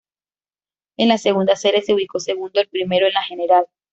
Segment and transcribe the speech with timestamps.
[0.97, 3.67] En la segunda serie se ubicó segundo y primero en la general.